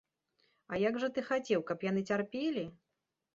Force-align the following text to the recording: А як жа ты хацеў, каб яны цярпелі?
А 0.71 0.79
як 0.83 0.95
жа 1.03 1.09
ты 1.17 1.23
хацеў, 1.27 1.61
каб 1.73 1.85
яны 1.89 2.01
цярпелі? 2.15 2.65